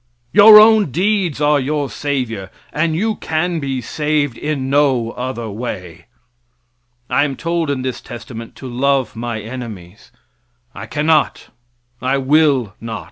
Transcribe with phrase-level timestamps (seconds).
[0.33, 6.07] Your own deeds are your savior, and you can be saved in no other way.
[7.07, 10.11] I am told in this testament to love my enemies.
[10.73, 11.49] I cannot;
[12.01, 12.99] I will not.